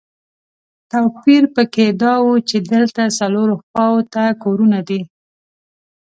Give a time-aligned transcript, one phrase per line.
[0.91, 5.01] توپیر په کې دا و چې دلته څلورو خواوو ته کورونه دي.